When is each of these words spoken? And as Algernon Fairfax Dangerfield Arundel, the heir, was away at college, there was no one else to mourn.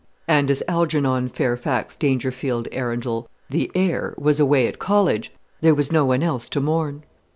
And 0.27 0.49
as 0.49 0.63
Algernon 0.67 1.27
Fairfax 1.29 1.95
Dangerfield 1.95 2.67
Arundel, 2.71 3.29
the 3.51 3.69
heir, 3.75 4.15
was 4.17 4.39
away 4.39 4.65
at 4.65 4.79
college, 4.79 5.31
there 5.61 5.75
was 5.75 5.91
no 5.91 6.05
one 6.05 6.23
else 6.23 6.49
to 6.49 6.59
mourn. 6.59 7.03